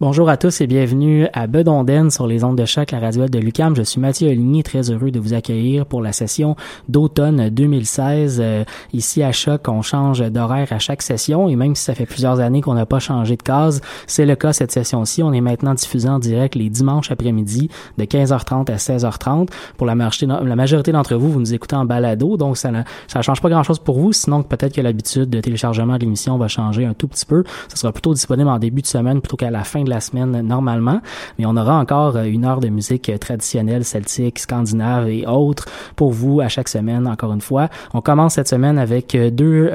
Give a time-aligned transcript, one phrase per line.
[0.00, 3.38] Bonjour à tous et bienvenue à Bedonden sur les ondes de choc, la radio de
[3.38, 3.76] Lucam.
[3.76, 6.56] Je suis Mathieu Oligny, très heureux de vous accueillir pour la session
[6.88, 8.40] d'automne 2016.
[8.42, 12.06] Euh, ici à Choc, on change d'horaire à chaque session et même si ça fait
[12.06, 15.22] plusieurs années qu'on n'a pas changé de case, c'est le cas cette session-ci.
[15.22, 19.48] On est maintenant diffusé en direct les dimanches après-midi de 15h30 à 16h30.
[19.76, 22.82] Pour la majorité, d'entre vous, vous nous écoutez en balado, donc ça ne
[23.22, 26.84] change pas grand-chose pour vous, sinon peut-être que l'habitude de téléchargement de l'émission va changer
[26.84, 27.44] un tout petit peu.
[27.68, 30.40] Ça sera plutôt disponible en début de semaine plutôt qu'à la fin de la semaine
[30.42, 31.00] normalement,
[31.38, 35.66] mais on aura encore euh, une heure de musique euh, traditionnelle, celtique, scandinave et autres
[35.96, 37.68] pour vous à chaque semaine, encore une fois.
[37.92, 39.70] On commence cette semaine avec euh, deux,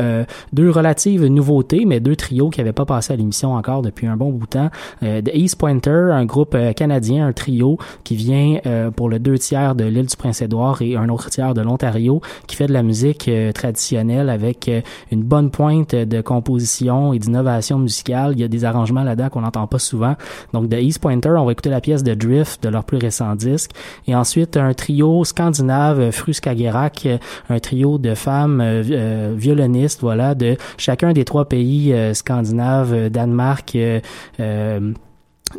[0.54, 4.18] deux relatives nouveautés, mais deux trios qui n'avaient pas passé à l'émission encore depuis un
[4.18, 4.70] bon bout de temps.
[5.02, 8.60] The East Pointer, un groupe canadien, un trio qui vient
[8.96, 12.56] pour le deux tiers de l'île du Prince-Édouard et un autre tiers de l'Ontario, qui
[12.56, 14.70] fait de la musique traditionnelle avec
[15.12, 18.34] une bonne pointe de composition et d'innovation musicale.
[18.34, 19.99] Il y a des arrangements là-dedans qu'on n'entend pas souvent.
[20.54, 23.36] Donc, de East Pointer, on va écouter la pièce de Drift de leur plus récent
[23.36, 23.72] disque.
[24.08, 27.08] Et ensuite, un trio scandinave, Fruskagerak,
[27.50, 33.10] un trio de femmes euh, euh, violonistes, voilà, de chacun des trois pays euh, scandinaves,
[33.10, 33.78] Danemark,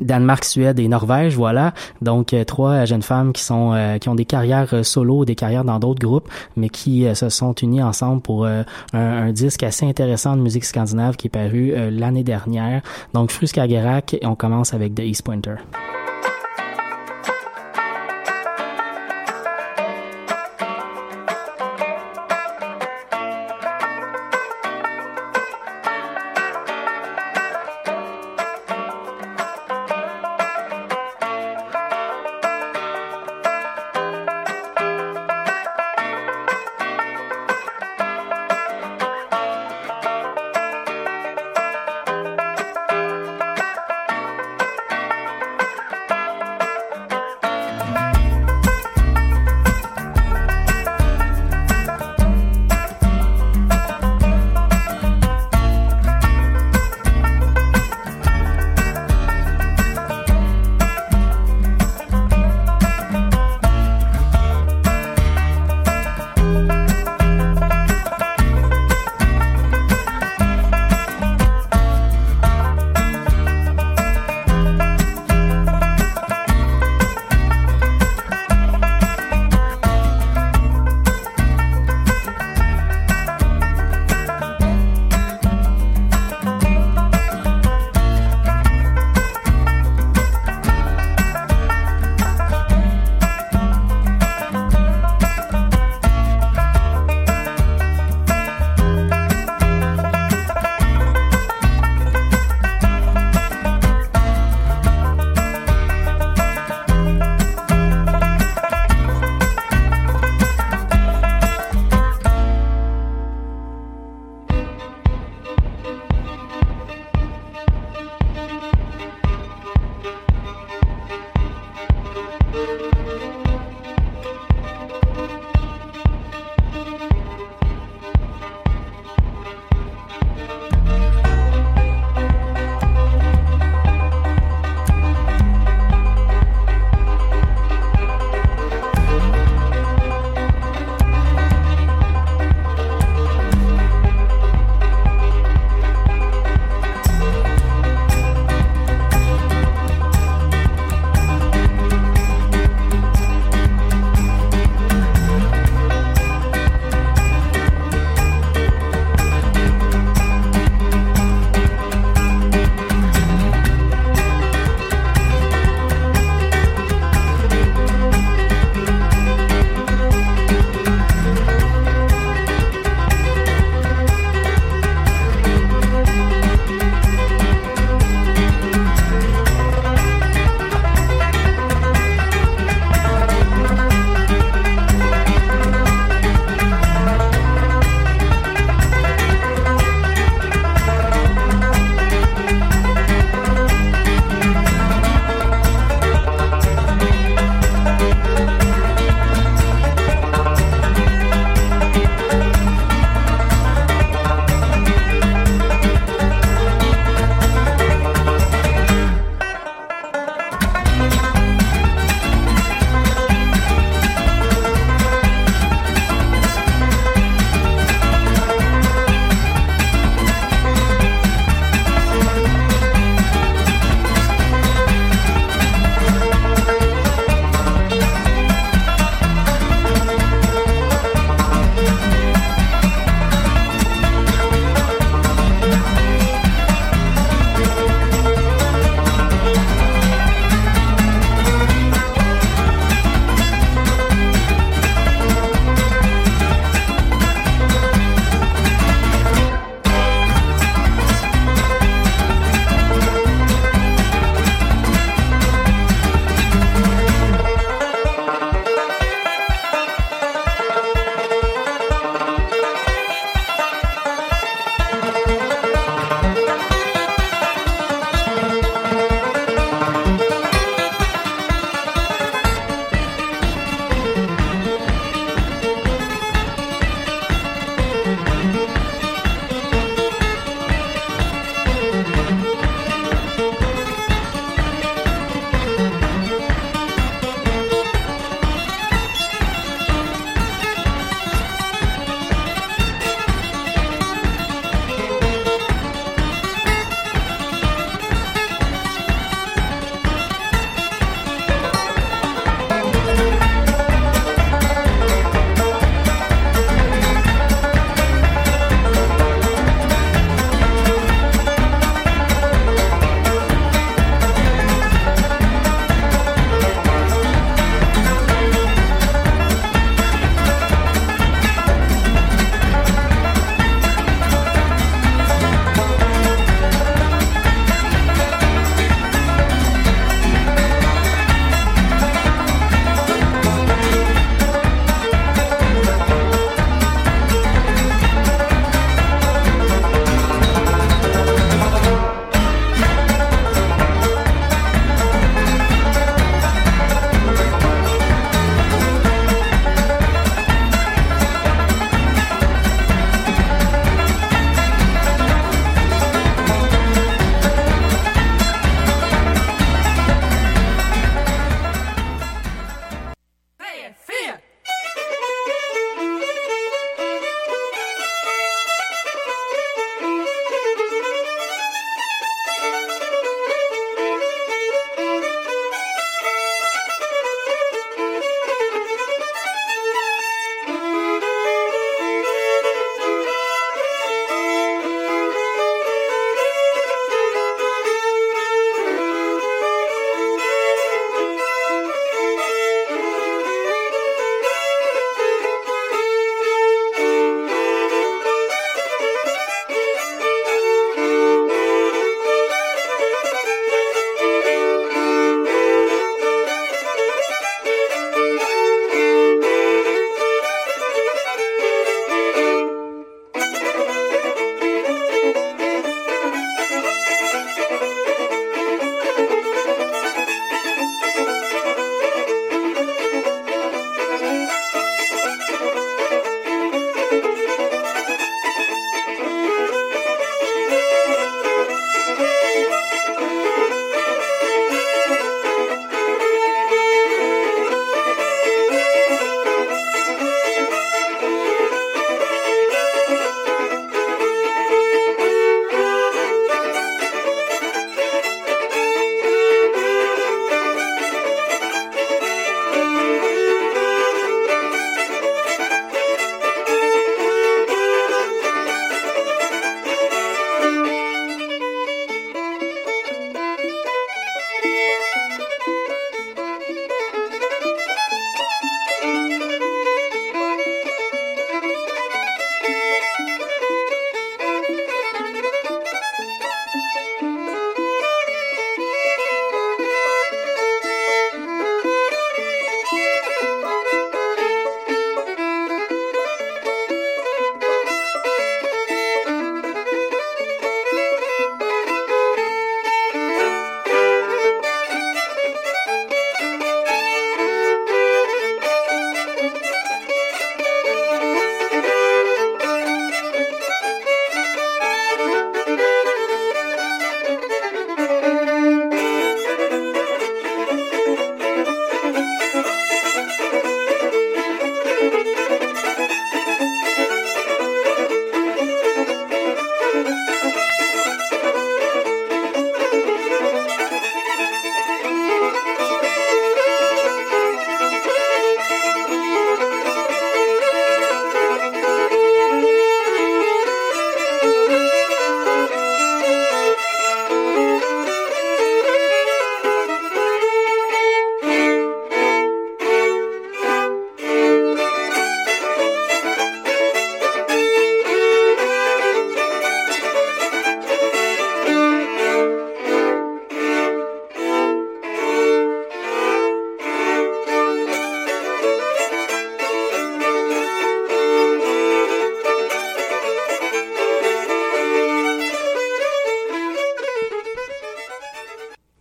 [0.01, 1.73] Danemark, Suède et Norvège, voilà.
[2.03, 6.01] Donc trois jeunes femmes qui sont qui ont des carrières solo, des carrières dans d'autres
[6.01, 10.65] groupes, mais qui se sont unies ensemble pour un, un, disque assez intéressant de musique
[10.65, 12.83] scandinave qui est paru l'année dernière.
[13.15, 15.56] Donc Fruskagerak et on commence avec The East Pointer.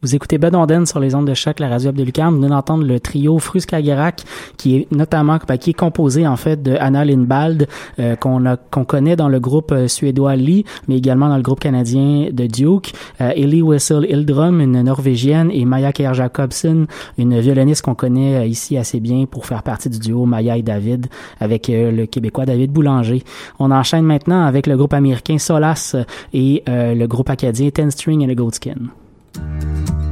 [0.10, 2.34] Vous écoutez Bedonden sur les ondes de choc, la radio de Lucam.
[2.34, 4.24] Vous venez d'entendre le trio Fruskagerak,
[4.58, 7.68] qui est notamment, ben, qui est composé, en fait, de Anna Lindbald,
[8.00, 11.44] euh, qu'on a, qu'on connaît dans le groupe euh, suédois Lee, mais également dans le
[11.44, 12.92] groupe canadien de Duke.
[13.22, 16.88] Euh, Ellie Wessel Ildrum, une norvégienne, et Maya Kerr Jacobson,
[17.20, 20.64] une violoniste qu'on connaît euh, ici assez bien pour faire partie du duo Maya et
[20.64, 21.06] David,
[21.40, 23.22] avec le québécois David Boulanger.
[23.60, 25.96] On enchaîne maintenant avec le groupe américain Solas
[26.34, 28.90] et le groupe acadien Ten String and a Goatskin.
[29.40, 30.09] Música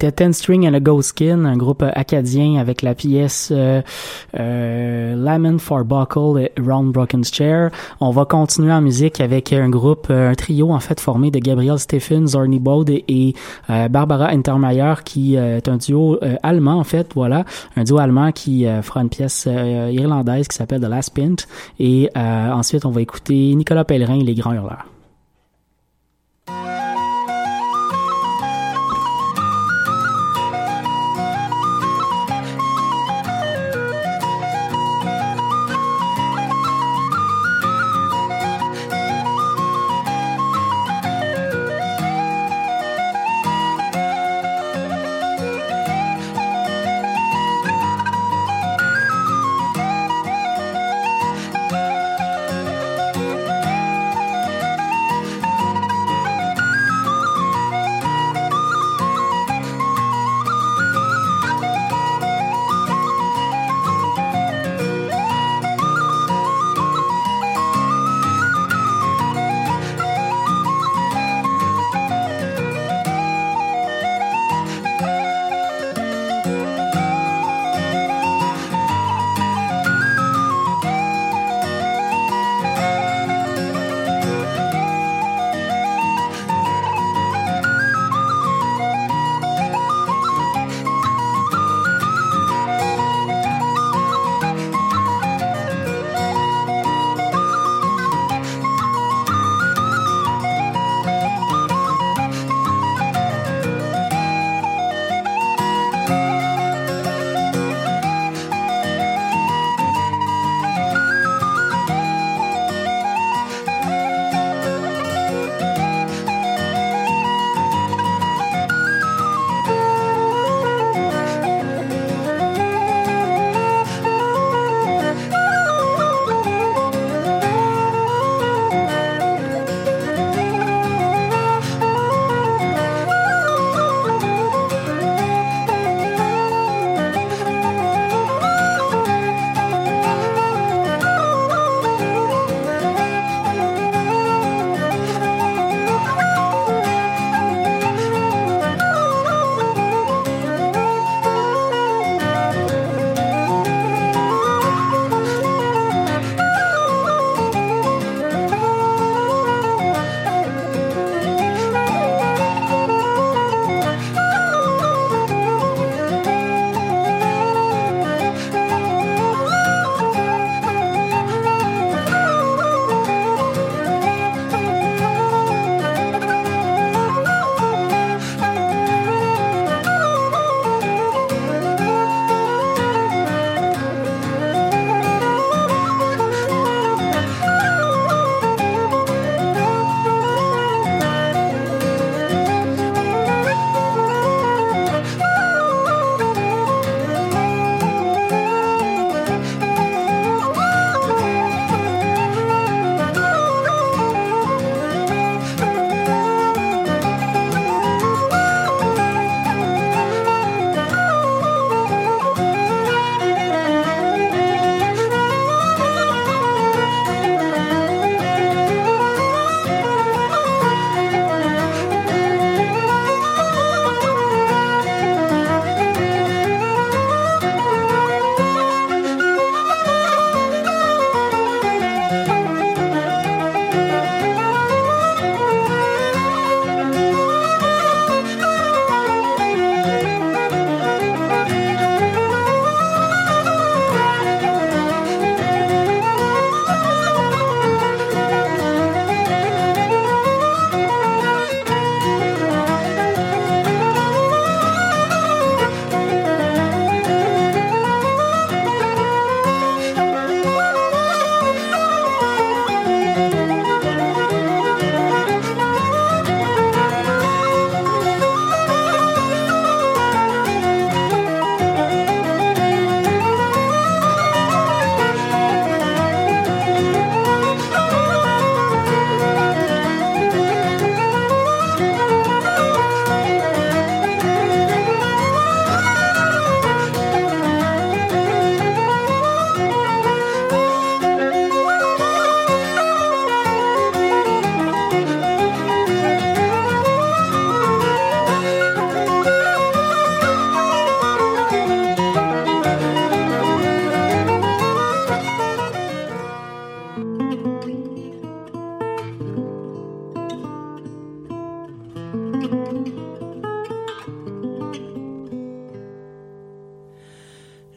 [0.00, 3.82] C'était Ten String and a Ghost Skin, un groupe acadien avec la pièce euh,
[4.38, 7.72] euh, Lament for Buckle et Round Broken Chair.
[7.98, 11.80] On va continuer en musique avec un groupe, un trio en fait formé de Gabriel
[11.80, 13.34] Stephen, Zorny Bode et
[13.68, 19.00] Barbara Intermeyer qui est un duo allemand en fait, voilà, un duo allemand qui fera
[19.00, 21.48] une pièce irlandaise qui s'appelle The Last Pint
[21.80, 24.86] et ensuite on va écouter Nicolas Pellerin et les Grands Hurleurs.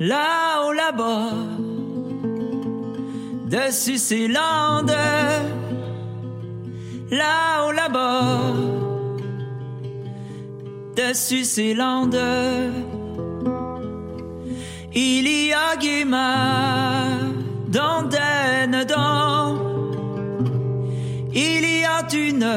[0.01, 1.29] Là-haut là-bas,
[3.45, 4.97] dessus ces landes,
[7.11, 8.39] là-haut là-bas,
[10.95, 12.17] dessus ces landes,
[14.93, 17.19] il y a Guimard,
[17.67, 19.55] dans dans,
[21.31, 22.49] il y a une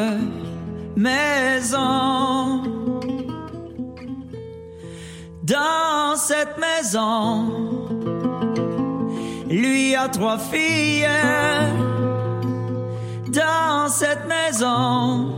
[0.97, 2.63] maison.
[5.43, 5.84] Dans
[6.35, 7.53] cette maison,
[9.49, 11.07] lui a trois filles.
[13.29, 15.29] Dans cette maison,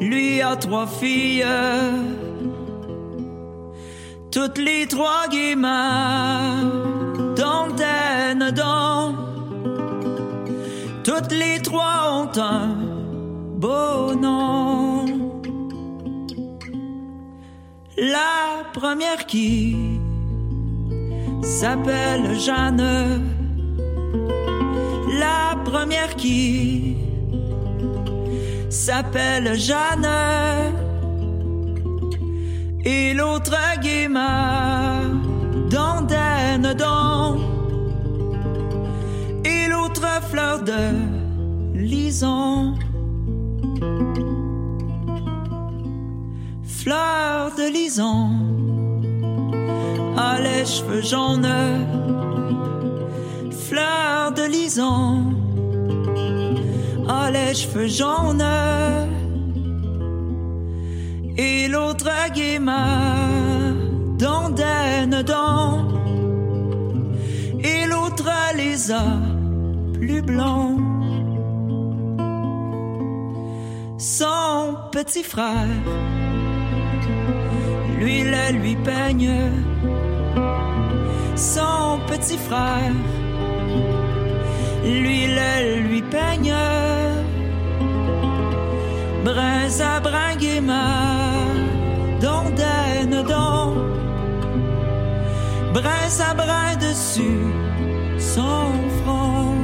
[0.00, 1.46] lui a trois filles.
[4.30, 6.72] Toutes les trois guimards,
[7.42, 7.66] dans
[8.62, 9.14] dans.
[11.04, 12.68] Toutes les trois ont un
[13.64, 15.05] beau nom.
[17.98, 19.74] La première qui
[21.42, 23.24] s'appelle Jeanne.
[25.18, 26.98] La première qui
[28.68, 30.06] s'appelle Jeanne.
[32.84, 35.00] Et l'autre Guimard,
[35.70, 37.38] Dandaine dans.
[39.42, 42.74] Et l'autre fleur de lison.
[46.86, 48.30] Fleur de lison
[50.16, 51.48] a les cheveux jaunes.
[53.68, 55.34] Fleur de lison
[57.08, 58.48] a les cheveux jaunes.
[61.36, 63.74] Et l'autre guimard
[64.16, 65.88] d'ondaine dans.
[67.64, 69.06] Et l'autre les a
[69.92, 70.86] plus blancs.
[73.98, 76.25] son petit frère.
[77.98, 79.32] Lui, le lui peigne
[81.34, 82.92] son petit frère.
[84.84, 86.54] Lui, le lui peigne
[89.26, 91.56] brun à brun guimard,
[92.20, 93.74] dondaine don,
[95.74, 97.46] brun à brun dessus
[98.18, 99.56] son front.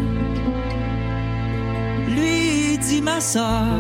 [2.09, 3.79] Lui dit ma soeur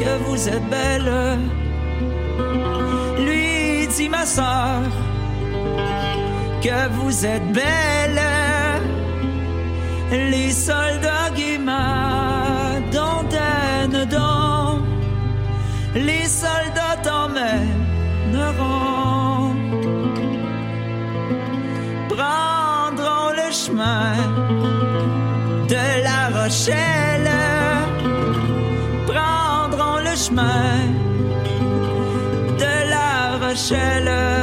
[0.00, 1.59] que vous êtes belle.
[4.00, 4.80] Dit ma soeur
[6.62, 8.22] que vous êtes belle.
[10.10, 14.78] Les soldats guimard d'antenne dans
[15.94, 17.44] les soldats t'emmèneront.
[22.08, 24.14] Prendront le chemin
[25.68, 27.30] de la Rochelle
[30.20, 30.99] chemin de
[33.68, 34.39] la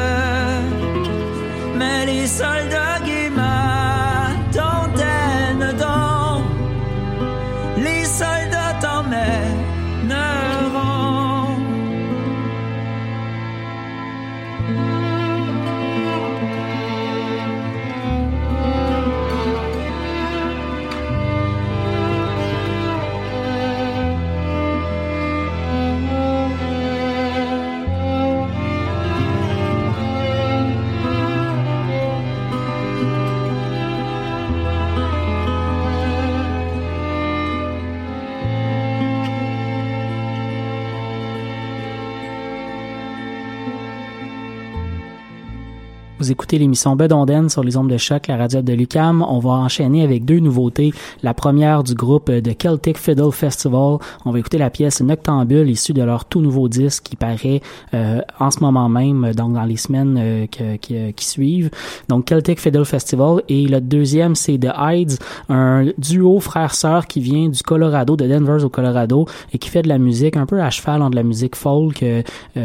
[46.28, 49.22] Vous écoutez l'émission Bedonden sur les ondes de choc, la radio de Lucam.
[49.22, 50.92] On va enchaîner avec deux nouveautés.
[51.24, 54.00] La première du groupe de Celtic Fiddle Festival.
[54.26, 57.62] On va écouter la pièce Noctambule issue de leur tout nouveau disque qui paraît
[57.94, 61.70] euh, en ce moment même, donc dans les semaines euh, qui, qui, suivent.
[62.10, 63.42] Donc Celtic Fiddle Festival.
[63.48, 68.66] Et le deuxième, c'est The Hides, un duo frère-sœur qui vient du Colorado, de Denver
[68.66, 71.24] au Colorado, et qui fait de la musique un peu à cheval entre de la
[71.24, 72.22] musique folk, euh,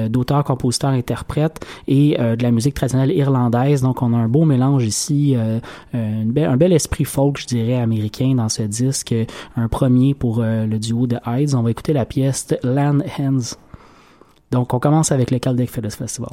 [0.09, 3.52] d'auteur, compositeur, interprète, et de la musique traditionnelle irlandaise
[3.83, 5.61] donc, on a un beau mélange ici, euh,
[5.93, 9.15] un, bel, esprit folk, je dirais, américain dans ce disque.
[9.57, 11.55] Un premier pour euh, le duo de Hides.
[11.55, 13.57] On va écouter la pièce Land Hands.
[14.51, 16.31] Donc, on commence avec le Caldeck Festival.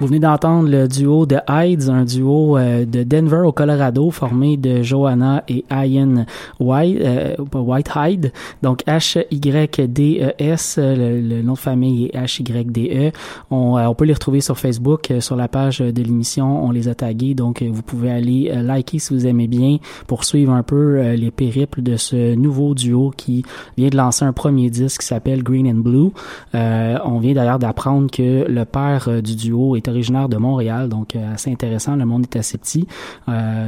[0.00, 4.56] Vous venez d'entendre le duo de Hydes, un duo euh, de Denver au Colorado formé
[4.56, 6.26] de Joanna et Ian
[6.58, 8.32] White, euh, Whitehead.
[8.60, 13.12] Donc H-Y-D-E-S, le, le, nom de famille est H-Y-D-E.
[13.52, 16.72] On, euh, on, peut les retrouver sur Facebook, euh, sur la page de l'émission, on
[16.72, 17.34] les a tagués.
[17.34, 19.76] Donc vous pouvez aller liker si vous aimez bien
[20.08, 23.44] pour suivre un peu les périples de ce nouveau duo qui
[23.76, 26.10] vient de lancer un premier disque qui s'appelle Green and Blue.
[26.52, 31.50] on vient d'ailleurs d'apprendre que le père du duo est originaire de Montréal, donc assez
[31.50, 31.96] intéressant.
[31.96, 32.86] Le monde est assez petit.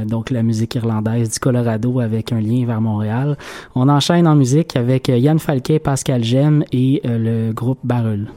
[0.05, 3.37] donc la musique irlandaise du Colorado avec un lien vers Montréal.
[3.75, 8.27] On enchaîne en musique avec Yann Falquet, Pascal Gem et le groupe Barrel.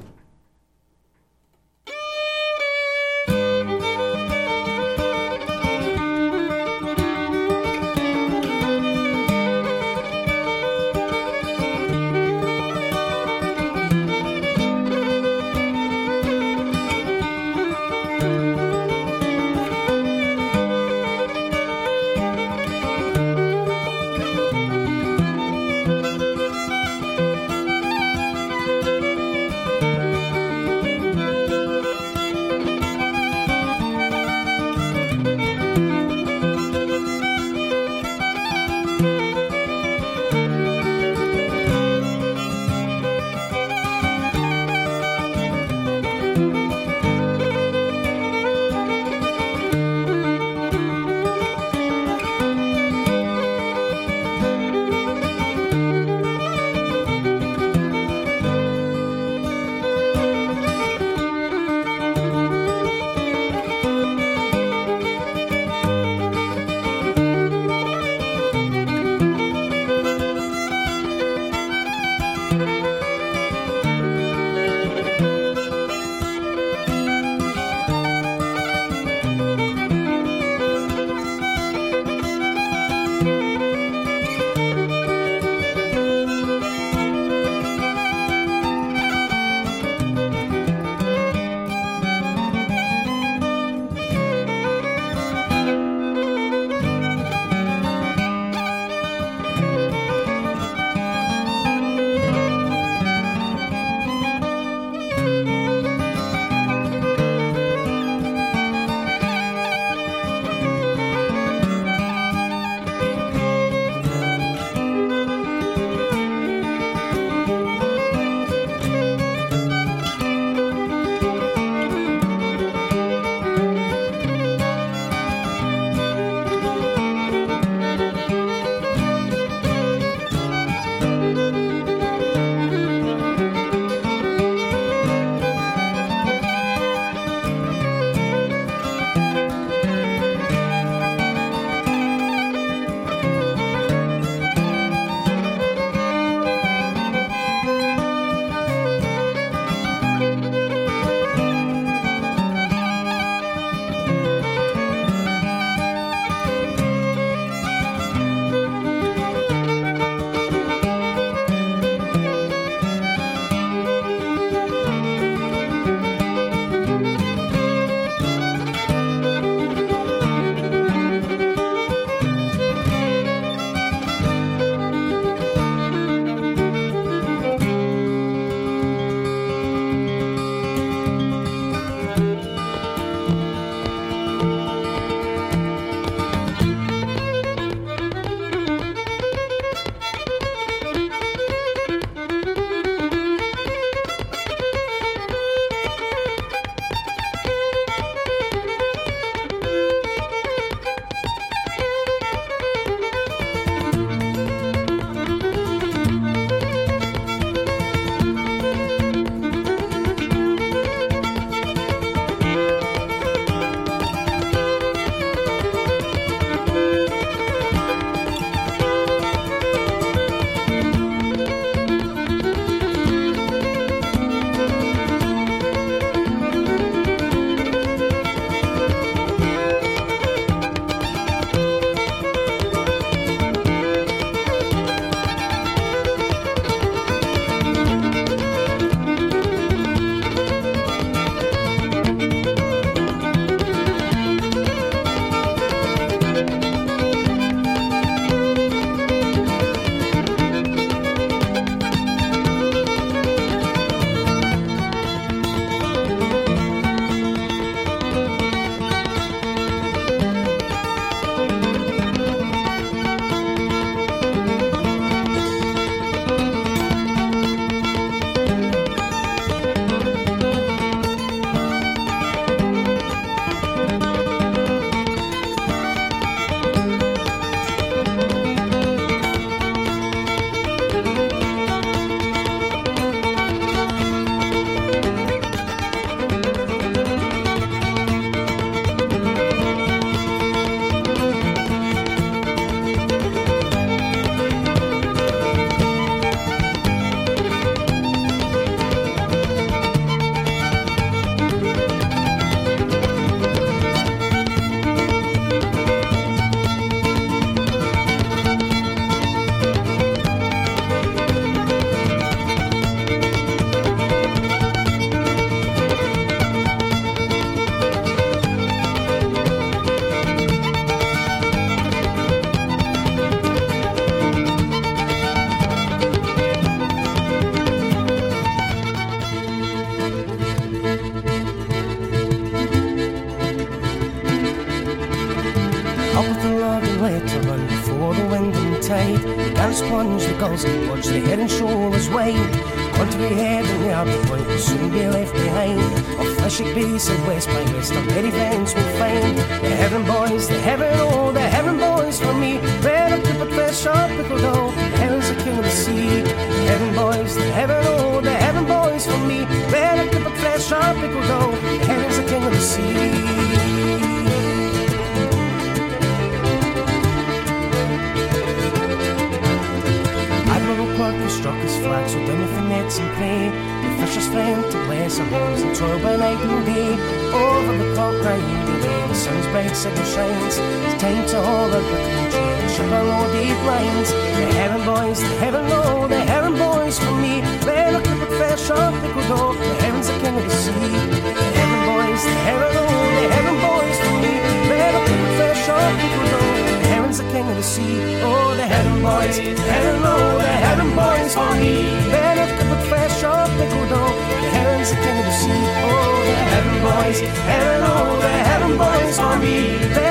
[407.61, 410.10] hello, the heaven boys for me.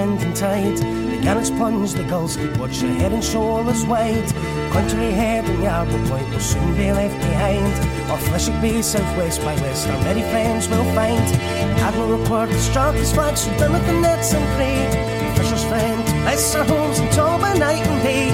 [0.00, 0.78] Wind and tide.
[0.78, 4.28] The gannets plunge, the gulls keep watch, their head and shoulders wide.
[4.72, 7.72] Country head and yard point will soon be left behind.
[8.10, 11.26] Off Fleshig Bay, southwest by west, our merry friends will find.
[11.86, 14.46] Admiral report the strongest flags from done with the nets and.
[14.60, 18.28] The fisher's friend, bless our homes and toil by night and day.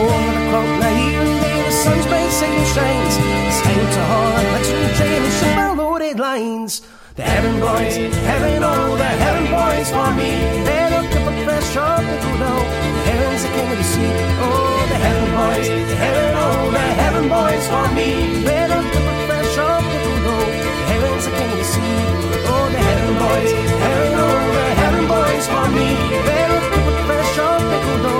[0.00, 3.14] Over the clock, night and day, the sun's bright signal shines.
[3.48, 6.82] It's time to haul our glittering train and ship our loaded lines.
[7.16, 10.30] The heaven boys, heaven, oh, the heaven boys for me.
[10.62, 12.38] They look up a fresh shop down.
[12.38, 14.12] The heaven's the king of the sea.
[14.38, 18.08] Oh, the heaven boys, the heaven, oh, the heaven boys for me.
[18.46, 20.50] They look up a fresh shop down.
[20.70, 21.98] The heaven's the king of the sea.
[22.46, 25.88] Oh, the heaven boys, heaven, oh, the heaven boys for me.
[26.30, 28.19] They look up a fresh shop to go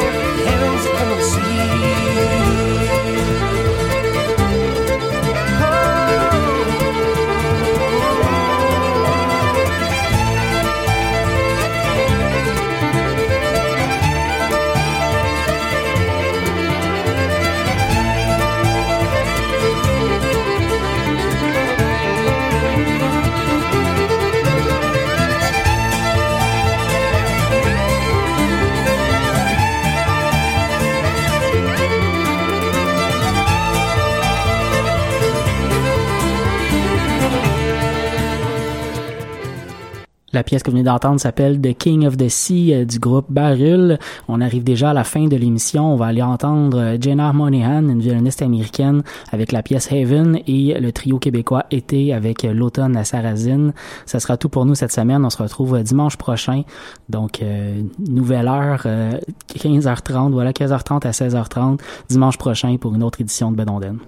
[40.51, 43.99] pièce que vous venez d'entendre s'appelle The King of the Sea euh, du groupe Barul.
[44.27, 45.93] On arrive déjà à la fin de l'émission.
[45.93, 50.75] On va aller entendre euh, Jenna Monahan, une violoniste américaine, avec la pièce Haven et
[50.81, 53.73] le trio québécois Été avec euh, l'automne à Sarrazine.
[54.07, 55.25] Ça sera tout pour nous cette semaine.
[55.25, 56.65] On se retrouve dimanche prochain.
[57.09, 59.13] Donc, euh, nouvelle heure, euh,
[59.55, 61.79] 15h30, voilà, 15h30 à 16h30,
[62.09, 63.99] dimanche prochain pour une autre édition de Bedonden.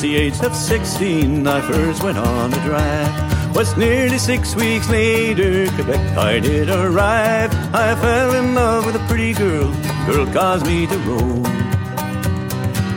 [0.00, 3.54] The age of 16, I first went on a drive.
[3.54, 7.52] Was nearly six weeks later, Quebec I did arrive.
[7.74, 9.70] I fell in love with a pretty girl,
[10.06, 11.44] girl caused me to roam.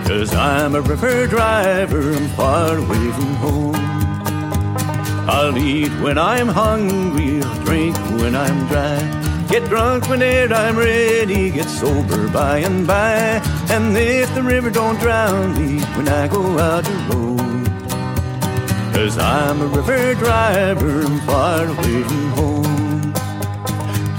[0.05, 3.75] Cause I'm a river driver, I'm far away from home.
[5.27, 9.45] I'll eat when I'm hungry, I'll drink when I'm dry.
[9.49, 13.41] Get drunk whenever I'm ready, get sober by and by.
[13.75, 17.65] And if the river don't drown me when I go out to road.
[18.93, 23.13] Cause I'm a river driver, I'm far away from home.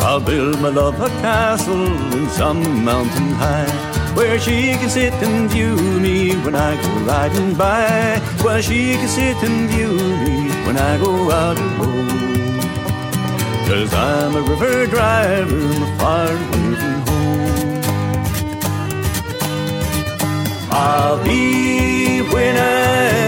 [0.01, 1.87] I'll build my love a castle
[2.19, 3.71] in some mountain high
[4.17, 8.19] where she can sit and view me when I go riding by.
[8.43, 9.95] Where she can sit and view
[10.25, 12.05] me when I go out the road.
[13.69, 16.54] Cause I'm a river driver, I'm far away
[20.77, 23.24] I'll be winning.